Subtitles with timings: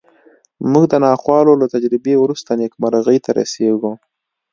[0.71, 3.91] موږ د ناخوالو له تجربې وروسته نېکمرغۍ ته رسېږو